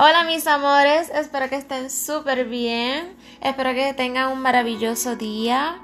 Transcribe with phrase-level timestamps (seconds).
[0.00, 5.80] Hola mis amores, espero que estén súper bien, espero que tengan un maravilloso día.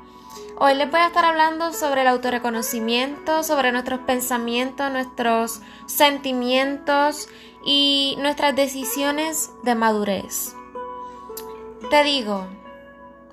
[0.56, 7.28] Hoy les voy a estar hablando sobre el autorreconocimiento, sobre nuestros pensamientos, nuestros sentimientos
[7.64, 10.54] y nuestras decisiones de madurez.
[11.90, 12.46] Te digo,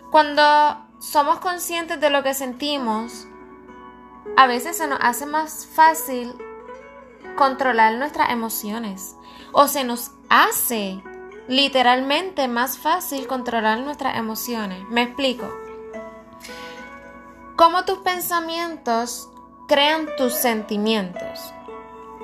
[0.10, 3.28] cuando somos conscientes de lo que sentimos,
[4.36, 6.34] a veces se nos hace más fácil
[7.36, 9.16] controlar nuestras emociones
[9.52, 11.02] o se nos hace
[11.48, 14.88] literalmente más fácil controlar nuestras emociones.
[14.90, 15.52] Me explico.
[17.56, 19.30] Cómo tus pensamientos
[19.68, 21.54] crean tus sentimientos.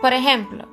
[0.01, 0.65] Por ejemplo,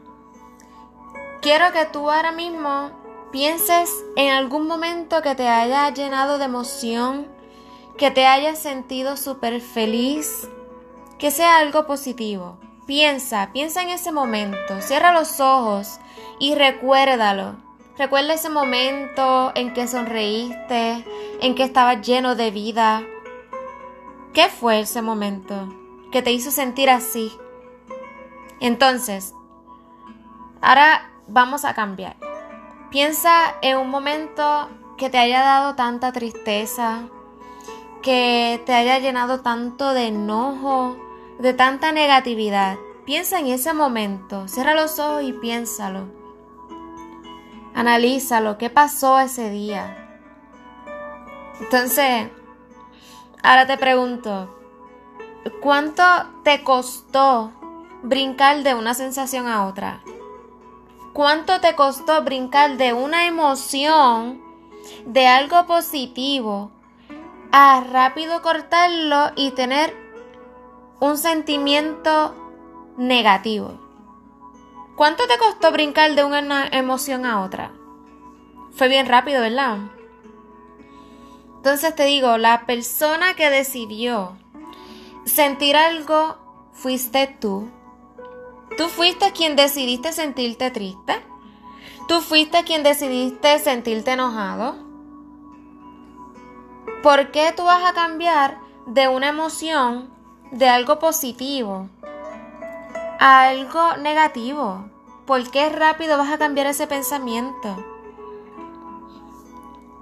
[1.40, 2.90] quiero que tú ahora mismo
[3.32, 7.26] pienses en algún momento que te haya llenado de emoción,
[7.98, 10.48] que te hayas sentido súper feliz,
[11.18, 12.58] que sea algo positivo.
[12.86, 16.00] Piensa, piensa en ese momento, cierra los ojos
[16.38, 17.56] y recuérdalo.
[17.96, 21.04] Recuerda ese momento en que sonreíste,
[21.40, 23.02] en que estabas lleno de vida.
[24.34, 25.72] ¿Qué fue ese momento
[26.12, 27.32] que te hizo sentir así?
[28.60, 29.34] Entonces,
[30.60, 32.16] ahora vamos a cambiar.
[32.90, 37.08] Piensa en un momento que te haya dado tanta tristeza,
[38.02, 40.96] que te haya llenado tanto de enojo,
[41.38, 42.76] de tanta negatividad.
[43.04, 46.06] Piensa en ese momento, cierra los ojos y piénsalo.
[47.74, 50.00] Analízalo, qué pasó ese día.
[51.60, 52.28] Entonces,
[53.42, 54.54] ahora te pregunto,
[55.60, 56.02] ¿cuánto
[56.44, 57.52] te costó
[58.02, 60.02] brincar de una sensación a otra?
[61.12, 64.42] ¿Cuánto te costó brincar de una emoción,
[65.06, 66.70] de algo positivo,
[67.52, 70.03] a rápido cortarlo y tener
[71.00, 72.34] un sentimiento
[72.96, 73.80] negativo.
[74.96, 77.72] ¿Cuánto te costó brincar de una emoción a otra?
[78.72, 79.78] Fue bien rápido, ¿verdad?
[81.56, 84.36] Entonces te digo, la persona que decidió
[85.24, 86.36] sentir algo
[86.72, 87.68] fuiste tú.
[88.76, 91.14] Tú fuiste quien decidiste sentirte triste.
[92.06, 94.76] Tú fuiste quien decidiste sentirte enojado.
[97.02, 100.13] ¿Por qué tú vas a cambiar de una emoción
[100.54, 101.88] de algo positivo
[103.18, 104.88] a algo negativo.
[105.26, 107.84] ¿Por qué rápido vas a cambiar ese pensamiento?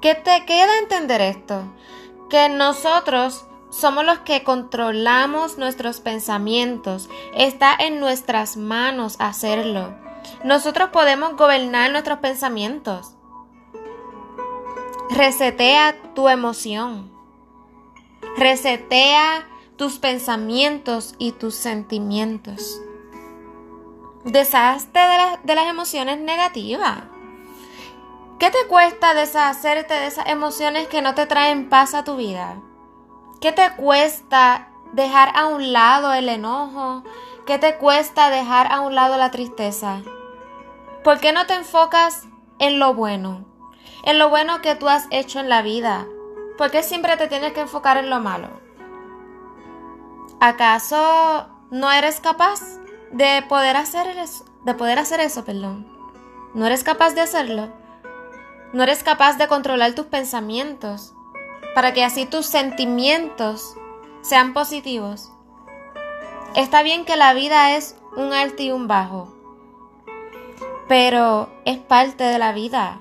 [0.03, 1.63] ¿Qué te queda entender esto?
[2.29, 7.09] Que nosotros somos los que controlamos nuestros pensamientos.
[7.35, 9.95] Está en nuestras manos hacerlo.
[10.45, 13.15] Nosotros podemos gobernar nuestros pensamientos.
[15.09, 17.11] Resetea tu emoción.
[18.37, 19.47] Resetea
[19.83, 22.81] tus pensamientos y tus sentimientos.
[24.23, 25.01] Deshazte
[25.43, 26.99] de, las emociones negativas.
[28.39, 32.63] ¿Qué te cuesta deshacerte de esas emociones que no te traen paz a tu vida?
[33.41, 37.03] ¿Qué te cuesta dejar a un lado el enojo?
[37.45, 40.03] ¿Qué te cuesta dejar a un lado la tristeza?
[41.03, 42.29] ¿Por qué no te enfocas
[42.61, 43.45] en lo bueno?
[44.05, 46.07] En lo bueno que tú has hecho en la vida.
[46.57, 48.62] ¿Por qué siempre te tienes que enfocar en lo malo?
[50.45, 52.59] ¿Acaso no eres capaz
[53.13, 54.45] de poder hacer eso?
[54.65, 55.87] De poder hacer eso, perdón.
[56.53, 57.73] ¿No eres capaz de hacerlo?
[58.73, 61.15] ¿No eres capaz de controlar tus pensamientos
[61.77, 63.77] para que así tus sentimientos
[64.23, 65.31] sean positivos?
[66.57, 69.33] Está bien que la vida es un alto y un bajo,
[70.89, 72.99] pero es parte de la vida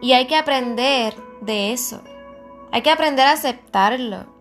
[0.00, 2.00] y hay que aprender de eso.
[2.72, 4.33] Hay que aprender a aceptarlo.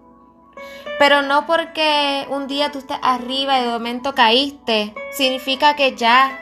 [1.04, 6.40] Pero no porque un día tú estés arriba y de momento caíste, significa que ya,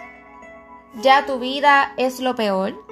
[1.02, 2.86] ya tu vida es lo peor.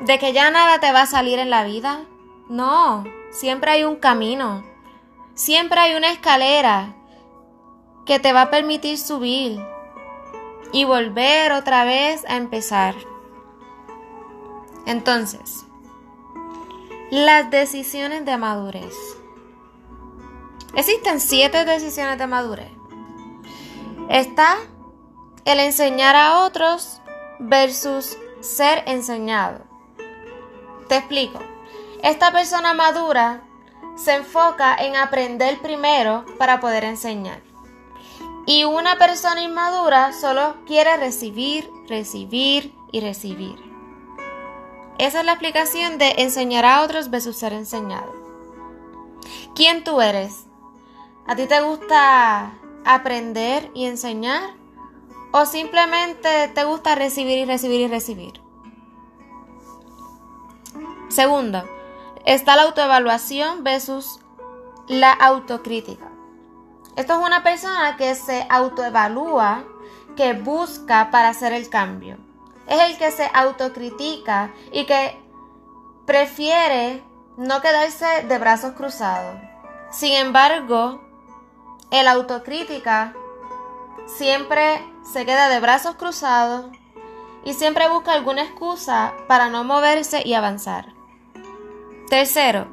[0.00, 2.00] De que ya nada te va a salir en la vida.
[2.48, 4.64] No, siempre hay un camino.
[5.34, 6.96] Siempre hay una escalera
[8.04, 9.60] que te va a permitir subir
[10.72, 12.96] y volver otra vez a empezar.
[14.86, 15.66] Entonces,
[17.12, 19.19] las decisiones de madurez.
[20.74, 22.70] Existen siete decisiones de madurez.
[24.08, 24.56] Está
[25.44, 27.00] el enseñar a otros
[27.38, 29.64] versus ser enseñado.
[30.88, 31.38] Te explico.
[32.02, 33.42] Esta persona madura
[33.96, 37.42] se enfoca en aprender primero para poder enseñar.
[38.46, 43.56] Y una persona inmadura solo quiere recibir, recibir y recibir.
[44.98, 48.12] Esa es la explicación de enseñar a otros versus ser enseñado.
[49.54, 50.49] ¿Quién tú eres?
[51.26, 52.52] ¿A ti te gusta
[52.84, 54.54] aprender y enseñar?
[55.32, 58.40] ¿O simplemente te gusta recibir y recibir y recibir?
[61.08, 61.62] Segundo,
[62.24, 64.20] está la autoevaluación versus
[64.88, 66.10] la autocrítica.
[66.96, 69.64] Esto es una persona que se autoevalúa,
[70.16, 72.18] que busca para hacer el cambio.
[72.66, 75.16] Es el que se autocritica y que
[76.06, 77.02] prefiere
[77.36, 79.40] no quedarse de brazos cruzados.
[79.90, 81.00] Sin embargo,
[81.90, 83.14] el autocrítica
[84.06, 86.66] siempre se queda de brazos cruzados
[87.44, 90.92] y siempre busca alguna excusa para no moverse y avanzar.
[92.08, 92.66] Tercero,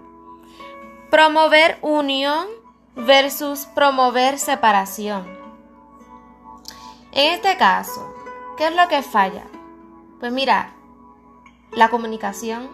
[1.10, 2.48] promover unión
[2.96, 5.26] versus promover separación.
[7.12, 8.14] En este caso,
[8.58, 9.46] ¿qué es lo que falla?
[10.20, 10.74] Pues mira,
[11.72, 12.70] la comunicación.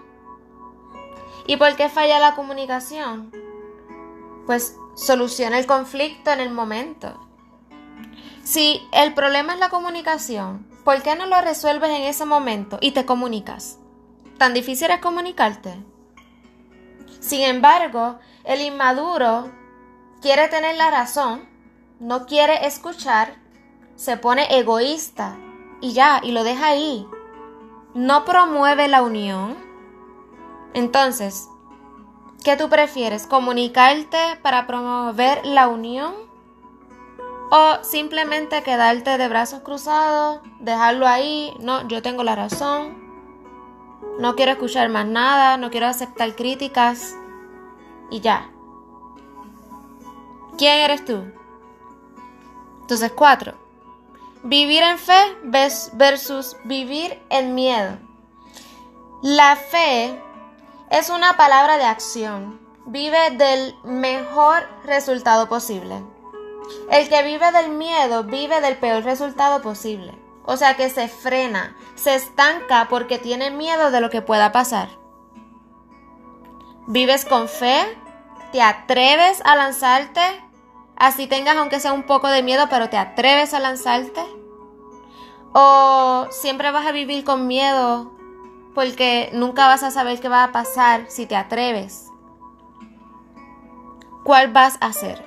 [1.46, 3.32] ¿Y por qué falla la comunicación?
[4.46, 7.20] Pues soluciona el conflicto en el momento.
[8.44, 12.92] Si el problema es la comunicación, ¿por qué no lo resuelves en ese momento y
[12.92, 13.80] te comunicas?
[14.38, 15.82] ¿Tan difícil es comunicarte?
[17.20, 19.50] Sin embargo, el inmaduro
[20.22, 21.48] quiere tener la razón,
[22.00, 23.36] no quiere escuchar,
[23.96, 25.38] se pone egoísta
[25.80, 27.08] y ya, y lo deja ahí.
[27.94, 29.56] No promueve la unión.
[30.74, 31.48] Entonces,
[32.44, 33.26] ¿qué tú prefieres?
[33.28, 36.14] ¿Comunicarte para promover la unión?
[37.52, 43.04] O simplemente quedarte de brazos cruzados, dejarlo ahí, no, yo tengo la razón,
[44.20, 47.16] no quiero escuchar más nada, no quiero aceptar críticas
[48.10, 48.50] y ya.
[50.58, 51.24] ¿Quién eres tú?
[52.82, 53.54] Entonces, cuatro.
[54.44, 55.38] Vivir en fe
[55.94, 57.98] versus vivir en miedo.
[59.22, 60.22] La fe
[60.94, 62.60] es una palabra de acción.
[62.86, 66.04] Vive del mejor resultado posible.
[66.92, 70.14] El que vive del miedo vive del peor resultado posible.
[70.46, 74.90] O sea que se frena, se estanca porque tiene miedo de lo que pueda pasar.
[76.86, 77.98] Vives con fe,
[78.52, 80.22] te atreves a lanzarte,
[80.96, 84.22] así tengas aunque sea un poco de miedo, pero te atreves a lanzarte.
[85.54, 88.12] O siempre vas a vivir con miedo
[88.74, 92.08] porque nunca vas a saber qué va a pasar si te atreves.
[94.24, 95.24] ¿Cuál vas a hacer?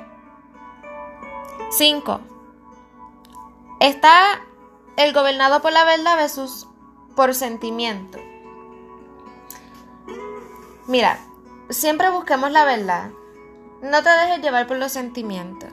[1.71, 2.21] 5.
[3.81, 4.41] Está
[4.97, 6.67] el gobernado por la verdad versus
[7.15, 8.19] por sentimiento.
[10.87, 11.19] Mira,
[11.69, 13.11] siempre busquemos la verdad.
[13.83, 15.71] No te dejes llevar por los sentimientos.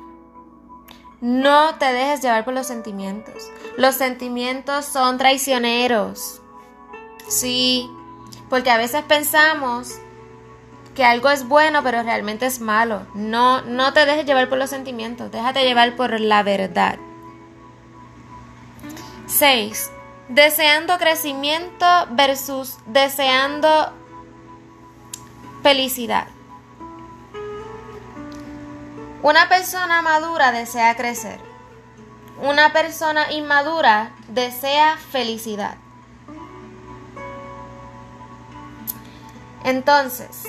[1.21, 3.49] No te dejes llevar por los sentimientos.
[3.77, 6.42] Los sentimientos son traicioneros.
[7.33, 7.89] Sí,
[8.47, 9.95] porque a veces pensamos
[10.93, 13.07] que algo es bueno, pero realmente es malo.
[13.15, 16.99] No, no te dejes llevar por los sentimientos, déjate llevar por la verdad.
[19.25, 19.91] 6.
[20.29, 23.91] Deseando crecimiento versus deseando
[25.63, 26.27] felicidad.
[29.23, 31.39] Una persona madura desea crecer.
[32.43, 35.77] Una persona inmadura desea felicidad.
[39.63, 40.43] Entonces,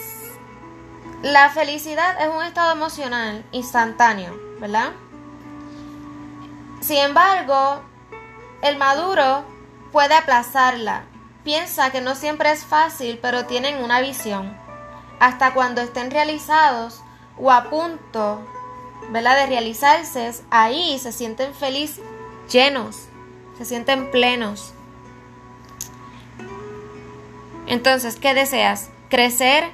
[1.22, 4.92] la felicidad es un estado emocional instantáneo, ¿verdad?
[6.80, 7.80] Sin embargo,
[8.60, 9.44] el maduro
[9.92, 11.04] puede aplazarla.
[11.44, 14.56] Piensa que no siempre es fácil, pero tienen una visión.
[15.20, 17.02] Hasta cuando estén realizados
[17.38, 18.40] o a punto,
[19.10, 19.36] ¿verdad?
[19.36, 22.04] De realizarse, ahí se sienten felices,
[22.50, 23.06] llenos,
[23.56, 24.74] se sienten plenos.
[27.66, 28.90] Entonces, ¿qué deseas?
[29.14, 29.70] ¿Crecer?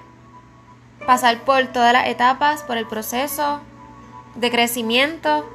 [1.06, 3.62] pasar por todas las etapas, por el proceso
[4.34, 5.48] de crecimiento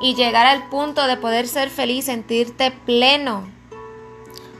[0.00, 3.46] y llegar al punto de poder ser feliz, sentirte pleno.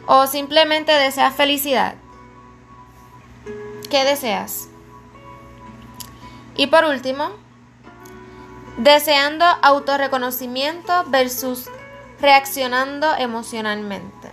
[0.04, 1.95] O simplemente deseas felicidad.
[3.88, 4.68] ¿Qué deseas?
[6.54, 7.30] Y por último,
[8.76, 11.71] deseando autorreconocimiento versus
[12.21, 14.30] reaccionando emocionalmente.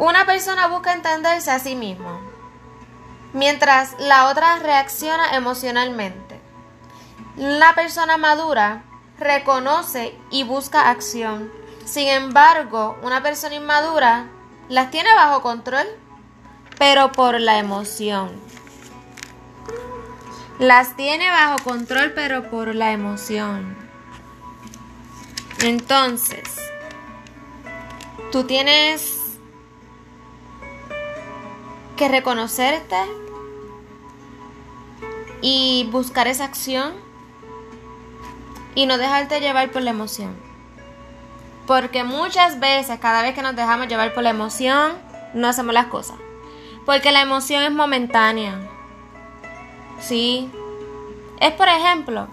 [0.00, 2.31] Una persona busca entenderse a sí mismo
[3.32, 6.40] mientras la otra reacciona emocionalmente.
[7.36, 8.84] La persona madura
[9.18, 11.50] reconoce y busca acción.
[11.84, 14.26] Sin embargo, una persona inmadura
[14.68, 15.86] las tiene bajo control,
[16.78, 18.30] pero por la emoción.
[20.58, 23.76] Las tiene bajo control, pero por la emoción.
[25.60, 26.42] Entonces,
[28.30, 29.21] tú tienes
[32.08, 32.96] reconocerte
[35.40, 36.92] y buscar esa acción
[38.74, 40.36] y no dejarte llevar por la emoción.
[41.66, 44.92] Porque muchas veces, cada vez que nos dejamos llevar por la emoción,
[45.34, 46.16] no hacemos las cosas.
[46.84, 48.58] Porque la emoción es momentánea.
[50.00, 50.50] Sí.
[51.40, 52.28] Es por ejemplo,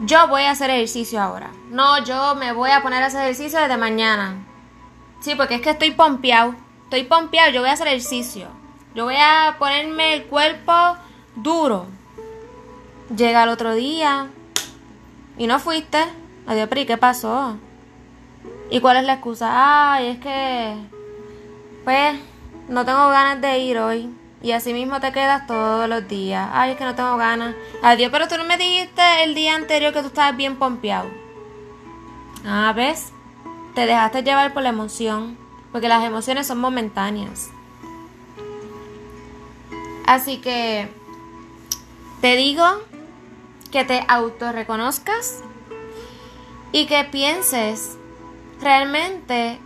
[0.00, 1.50] yo voy a hacer ejercicio ahora.
[1.70, 4.36] No, yo me voy a poner a hacer ejercicio desde mañana.
[5.20, 6.54] Sí, porque es que estoy pompeado.
[6.88, 8.48] Estoy pompeado, yo voy a hacer ejercicio.
[8.94, 10.72] Yo voy a ponerme el cuerpo
[11.36, 11.84] duro.
[13.14, 14.28] Llega el otro día
[15.36, 16.02] y no fuiste.
[16.46, 17.58] Adiós, ¿y qué pasó?
[18.70, 19.92] ¿Y cuál es la excusa?
[19.92, 20.76] Ay, es que.
[21.84, 22.18] Pues,
[22.70, 24.08] no tengo ganas de ir hoy.
[24.40, 26.48] Y así mismo te quedas todos los días.
[26.54, 27.54] Ay, es que no tengo ganas.
[27.82, 31.10] Adiós, pero tú no me dijiste el día anterior que tú estabas bien pompeado.
[32.46, 33.12] Ah, ¿ves?
[33.74, 35.47] Te dejaste llevar por la emoción.
[35.72, 37.50] Porque las emociones son momentáneas.
[40.06, 40.88] Así que
[42.20, 42.64] te digo
[43.70, 45.42] que te autorreconozcas
[46.72, 47.96] y que pienses
[48.60, 49.60] realmente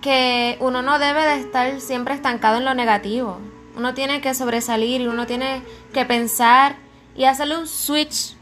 [0.00, 3.38] que uno no debe de estar siempre estancado en lo negativo.
[3.76, 6.76] Uno tiene que sobresalir uno tiene que pensar
[7.14, 8.34] y hacerle un switch,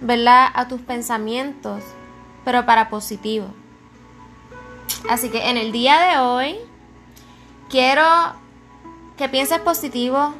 [0.00, 0.48] ¿verdad?
[0.54, 1.82] A tus pensamientos,
[2.44, 3.48] pero para positivo.
[5.08, 6.58] Así que en el día de hoy
[7.68, 8.04] quiero
[9.16, 10.34] que pienses positivo,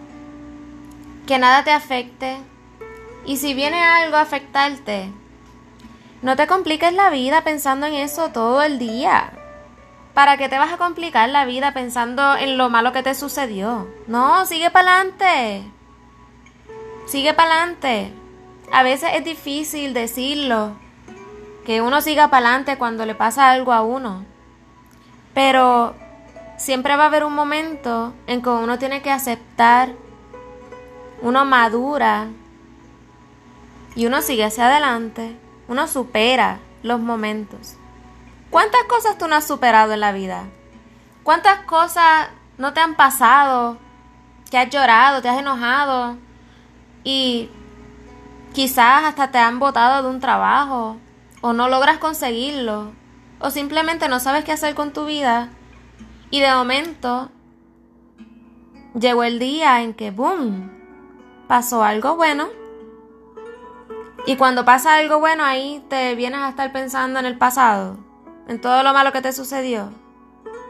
[1.27, 2.39] que nada te afecte
[3.27, 5.13] y si viene algo a afectarte,
[6.23, 9.33] no te compliques la vida pensando en eso todo el día.
[10.15, 13.87] ¿Para qué te vas a complicar la vida pensando en lo malo que te sucedió?
[14.07, 15.63] No, sigue para adelante.
[17.07, 18.13] Sigue para adelante.
[18.73, 20.73] A veces es difícil decirlo,
[21.65, 24.25] que uno siga para adelante cuando le pasa algo a uno.
[25.39, 25.95] Pero
[26.57, 29.93] siempre va a haber un momento en que uno tiene que aceptar,
[31.23, 32.27] uno madura
[33.95, 35.37] y uno sigue hacia adelante,
[35.69, 37.77] uno supera los momentos.
[38.51, 40.43] ¿Cuántas cosas tú no has superado en la vida?
[41.23, 43.79] ¿Cuántas cosas no te han pasado?
[44.51, 46.17] Que has llorado, te has enojado
[47.05, 47.49] y
[48.55, 50.97] quizás hasta te han botado de un trabajo
[51.43, 52.91] o no logras conseguirlo
[53.41, 55.51] o simplemente no sabes qué hacer con tu vida
[56.31, 57.31] y de momento
[58.99, 60.71] llegó el día en que, ¡boom!,
[61.47, 62.49] pasó algo bueno.
[64.27, 67.97] Y cuando pasa algo bueno ahí te vienes a estar pensando en el pasado
[68.49, 69.91] en todo lo malo que te sucedió.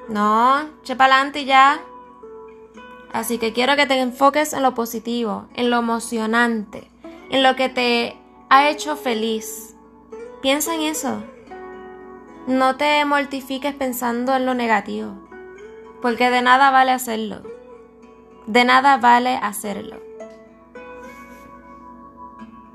[0.08, 1.80] No, che pa'lante y ya.
[3.12, 6.90] Así que quiero que te enfoques en lo positivo, en lo emocionante,
[7.30, 8.18] en lo que te
[8.50, 9.74] ha hecho feliz.
[10.42, 11.22] Piensa en eso.
[12.48, 15.12] No te mortifiques pensando en lo negativo,
[16.00, 17.42] porque de nada vale hacerlo.
[18.46, 20.07] De nada vale hacerlo.